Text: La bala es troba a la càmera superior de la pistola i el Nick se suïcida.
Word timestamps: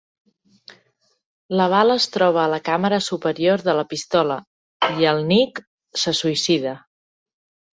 La 1.59 1.67
bala 1.73 1.97
es 2.01 2.07
troba 2.15 2.41
a 2.43 2.47
la 2.53 2.59
càmera 2.71 2.99
superior 3.09 3.67
de 3.67 3.77
la 3.81 3.83
pistola 3.93 4.39
i 5.03 5.07
el 5.13 5.23
Nick 5.33 5.63
se 6.07 6.19
suïcida. 6.23 6.75